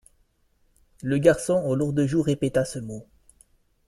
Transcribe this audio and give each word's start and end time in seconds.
Le 1.03 1.19
garçon 1.19 1.61
aux 1.63 1.75
lourdes 1.75 2.07
joues 2.07 2.23
répéta 2.23 2.65
ce 2.65 2.79
mot. 2.79 3.05